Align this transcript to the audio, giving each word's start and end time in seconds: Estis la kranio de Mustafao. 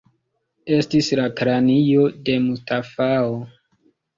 Estis 0.77 1.09
la 1.19 1.27
kranio 1.41 2.07
de 2.31 2.39
Mustafao. 2.49 3.37